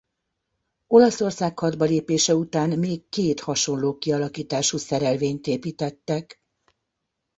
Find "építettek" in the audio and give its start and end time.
5.47-6.41